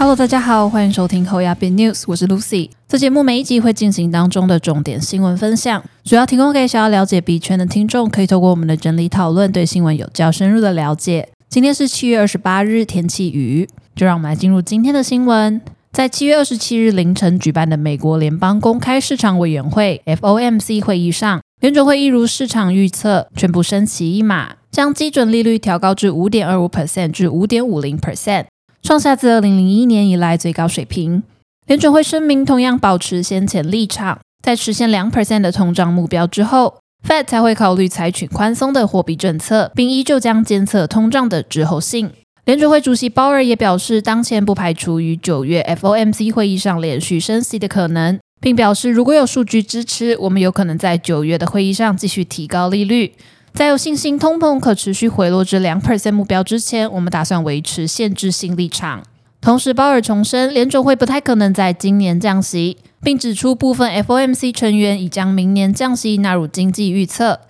[0.00, 2.70] Hello，大家好，欢迎收听后亚币 News，我是 Lucy。
[2.86, 11.28] 这节目每一集会进行当中的重点新闻分享，主要提供给想要了解币圈的听众，可以透过我们的整理讨论，对新闻有较深入的了解。
[11.48, 15.60] 今天是七月二十八日，天气雨，就让我们来进入今天的新闻。
[15.90, 28.44] 在七月二十七日凌晨举办的美国联邦公开市场委员会 （FOMC） 会议上，联准会一如市场预测，全部升息一码，将基准利率调高至五点二五 percent 至五点五零 percent。
[28.88, 31.22] 创下自二零零一年以来最高水平。
[31.66, 42.10] 联准会声明，同样保持先前立场，在实现两 percent 的通胀目标之后，Fed 才会考虑采取宽松的货币政策，并依旧将监测通胀的滞后性。
[42.46, 53.12] 联准会主席鲍尔也表示，当前不排除于九月 FOMC 会议上连续升息的可能，并表示如果有数据支持，我们有可能在九月的会议上继续提高利率。
[53.58, 59.02] 在有信心通膨可持续回落至两 percent 目标之前，我们打算维持限制性立场。
[59.40, 67.40] 同时，鲍尔重申，联准会不太可能在今年降息，并指出部分 FOMC 成员已将明年降息纳入经济预测。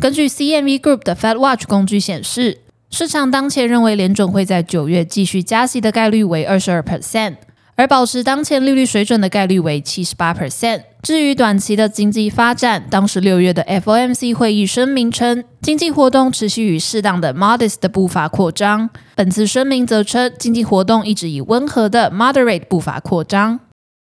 [0.00, 7.34] 根据 CME Group 的 Fed Watch 工具显示，市场当前认为联准会在九月继续加息的概率为二十二 percent。
[7.78, 10.82] 而保持当前利率水准的概率为七十八 percent。
[11.00, 18.90] 至于短期的经济发展，当时六月的 FOMC 会议声明称，经济活动持续与适当的 modest 的步伐扩张。
[19.14, 23.60] 本次声明则称，经济活动一直以温和的 moderate 步伐扩张。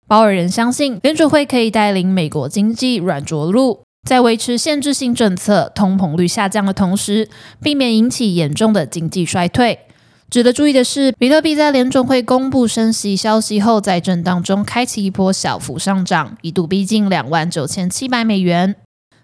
[0.09, 7.29] 鲍尔人相信，联储会可以带领美国经济软着陆，在维持限制性政策、通膨率下降的同时，
[7.61, 9.81] 避免引起严重的经济衰退。
[10.29, 18.75] 值得注意的是，比特币在联准会公布升息消息后，在震荡中开启一波小幅上涨，一度逼近两万九千七百美元。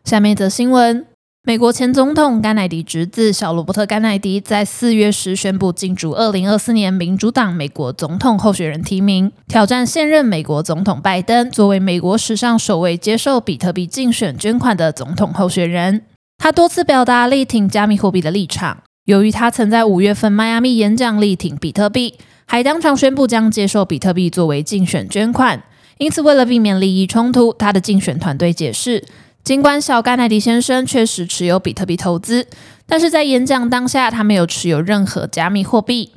[0.04, 1.04] 下面一则新闻：
[1.42, 16.02] 美国前总统甘乃迪侄子小罗伯特·甘乃迪在四月时宣布竞逐二零二四年民主党美国总统候选人提名，挑战现任美国总统拜登，作为美国史上首位接受比特币竞选捐款的总统候选人。
[16.38, 18.78] 他多次表达力挺加密货币的立场。
[19.04, 22.14] 由于他曾在五月份迈阿密演讲力挺比特币，
[22.46, 25.60] 还当场宣布将接受比特币作为竞选捐款，
[25.98, 29.04] 因此为了避免利益冲突，他的竞选团队解释，
[29.42, 32.46] 尽管小甘乃迪先生确实持有比特币投资，
[32.86, 36.12] 但是在演讲当下他没有持有任何加密货币。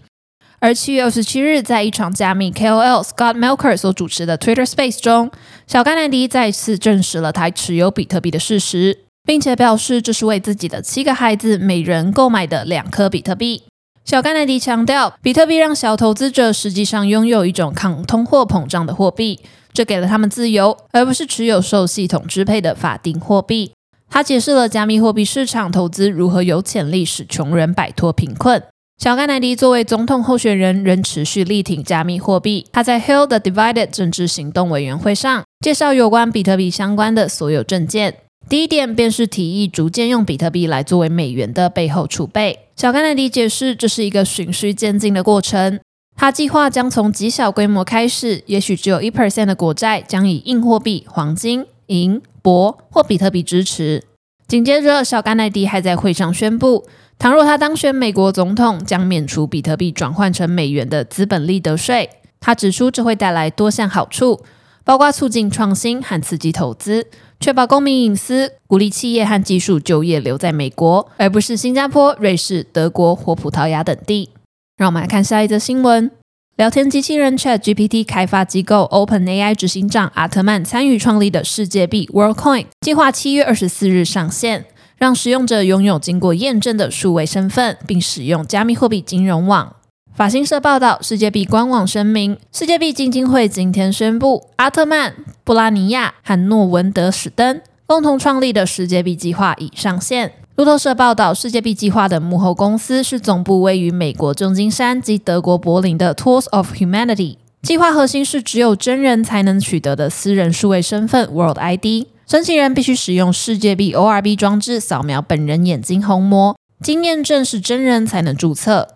[0.60, 5.32] 而七月二十七日，在一场加密 KOL Scott Melker 所主持的 Twitter Space 中，
[5.66, 9.05] 小甘乃迪再次证实了他持有比特币的事实。
[9.26, 13.64] 并且表示这是为自己的七个孩子每人购买的两颗比特币。
[14.04, 19.40] 小甘乃迪强调，比特币让小投资者实际上拥有一种抗通货膨胀的货币，
[19.74, 23.72] 这给了他们自由，而不是持有受系统支配的法定货币。
[24.08, 28.62] 他解释了加密货币市场投资如何有潜力使穷人摆脱贫困。
[29.00, 32.68] 小甘乃迪作为总统候选人，仍持续力挺加密货币。
[32.72, 38.18] 他在 Hill the Divided 政治行动委员会上介绍有关比特币相关的所有证件。
[38.48, 42.68] 第一点便是提议逐渐用比特币来作为美元的背后储备。
[42.76, 45.80] 小甘乃迪解释，这是一个循序渐进的过程。
[46.16, 54.04] 他计划将从极小规模开始，也许只有一 percent 的国债将以硬货币、黄金、银、铂或比特币支持。
[54.48, 56.86] 紧接着，小甘乃迪还在会上宣布，
[57.18, 62.10] 倘若他当选美国总统，将免除比特币转换成美元的资本利得税。
[62.40, 64.42] 他指出，这会带来多项好处，
[64.84, 67.08] 包括促进创新和刺激投资。
[67.40, 74.30] 确保公民隐私，鼓励企业和技术就业留在美国，而不是新加坡、瑞士、德国或葡萄牙等地。
[74.78, 76.10] 让我们来看下一则新闻：
[76.58, 84.66] 聊天机器人 Chat GPT 开发机构 OpenAI 执行长阿特曼参与创立的世界币 WorldCoin 计划七月二十四日上线，
[84.98, 89.76] 让使用者拥有经过验证的数位身份，并使用加密货币金融网。
[90.16, 100.32] 法新社报道，世界币官网声明，世界币基金会今天宣布，阿特曼、布拉尼亚和诺文德史登共同创立的世界币计划已上线。
[100.56, 107.36] 路透社报道，世界币计划的幕后公司是总部位于美国旧金山及德国柏林的 Tools of Humanity。
[107.62, 118.88] 计划核心是只有真人才能取得的私人数位身份 World ID，申请人必须使用世界币 ORB 装置扫描本人眼睛虹膜，经验证是真人才能注册。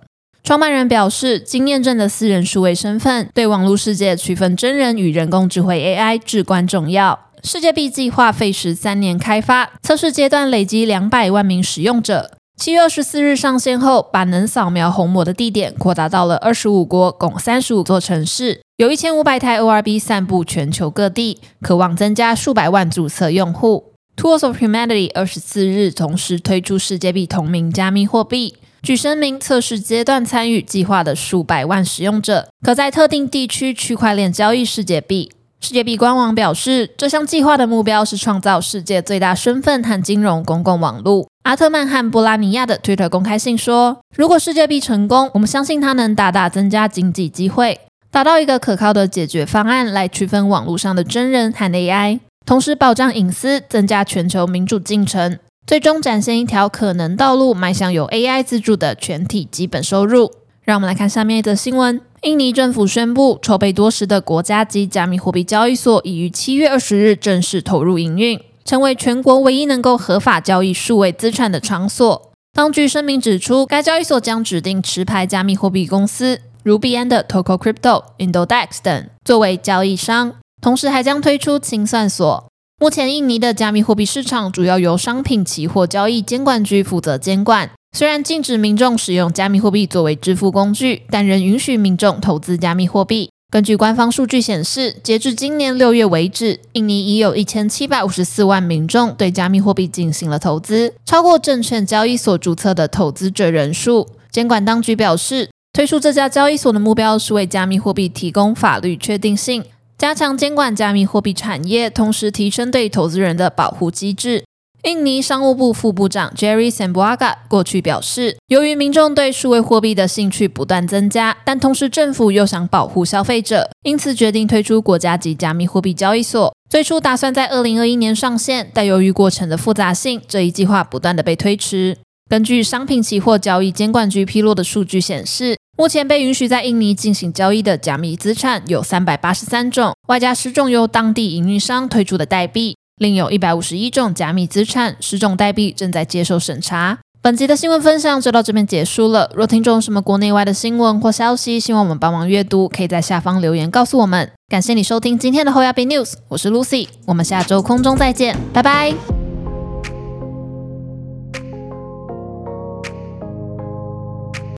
[0.43, 7.27] 创办人表示，经验证的私人数位身份对网络世界区分真人与人工智慧 AI 至关重要。
[7.43, 12.31] 世界币计划费时三年开发，测试阶段累积两百万名使用者。
[12.57, 23.93] 七月二十四日上线后，把能扫描虹膜的地点扩大到了二十五国，共三十五座城市，有一千五百台 ORB 散布全球各地，渴望增加数百万注册用户。
[24.17, 28.55] Tools of Humanity 二十四日同时推出世界币同名加密货币。
[28.81, 35.31] 据声明，测试阶段参与计划的数百万使用者，可在特定地区区块链交易世界币。
[35.59, 41.27] 世界币官网表示，这项计划的目标是创造世界最大身份和金融公共网络。
[41.43, 55.37] 阿特曼和布拉尼亚的 Twitter 公开信说：“如果世界币成功，我们相信它能大大增加经济机会，达到一个可靠的解决方案来区分网络上的真人和 AI，同时保障隐私，增加全球民主进程，
[55.69, 60.31] 最终展现一条可能道路，迈向有 AI 资助的全体基本收入。”
[60.65, 62.01] 让我们来看下面一则新闻。
[62.23, 72.31] 印尼政府宣布，筹备多时的国家级加密货币交易所已于七月二十日正式投入营运，成为全国唯一能够合法交易数位资产的场所。
[72.51, 82.48] 当局声明指出，该交易所将指定持牌加密货币公司，如币安的 Toko Crypto、Indodex 等作为交易商，同时还将推出清算所。
[82.81, 87.69] 目前，印尼的加密货币市场主要由商品期货交易监管局负责监管。
[87.91, 93.29] 虽然禁止民众使用加密货币作为支付工具，但仍允许民众投资加密货币。
[93.51, 104.07] 根据官方数据显示，截至今年六月为止，印尼已有一千七百五十四万民众对加密货币进行了投资，超过证券交易所注册的投资者人数。
[104.31, 109.65] 监管当局表示，推出这家交易所的目标是为加密货币提供法律确定性，
[109.99, 114.45] 加强监管加密货币产业，同时提升对投资人的保护机制。
[114.83, 126.55] 印尼商务部副部长 Jerry Sambuaga 过去表示，由于民众对数位货币的兴趣不断增加，但同时政府又想保护消费者，因此决定推出国家级加密货币交易所。
[126.69, 131.97] 最初打算在二零二一年上线，但由于过程的复杂性，这一计划不断的被推迟。
[132.29, 142.75] 根据商品期货交易监管局披露的数据显示，目前被允许在印尼进行交易的加密资产有三百八十三种，外加十种由当地营运商推出的代币。
[142.97, 146.97] 另有一百五十一种加密资产，十种代币正在接受审查。
[147.21, 149.31] 本集的新闻分享就到这边结束了。
[149.33, 154.29] 若听众有什么国内外的新闻或消息，希望我们帮忙阅读，可以在下方留言告诉我们。
[154.49, 159.18] 感谢你收听今天的后亚币 news，我是 Lucy，我们下周空中再见，拜拜。